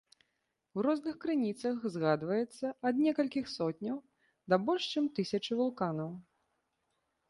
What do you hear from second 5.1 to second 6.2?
тысячы вулканаў.